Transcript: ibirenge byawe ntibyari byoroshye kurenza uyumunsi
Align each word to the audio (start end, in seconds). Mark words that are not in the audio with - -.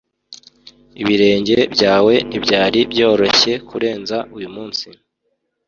ibirenge 1.01 1.57
byawe 1.73 2.13
ntibyari 2.27 2.79
byoroshye 2.91 3.53
kurenza 3.67 4.17
uyumunsi 4.35 4.87